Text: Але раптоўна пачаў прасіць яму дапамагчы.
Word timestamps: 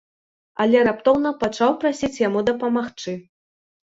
Але 0.63 0.79
раптоўна 0.87 1.33
пачаў 1.43 1.75
прасіць 1.83 2.21
яму 2.27 2.43
дапамагчы. 2.49 3.13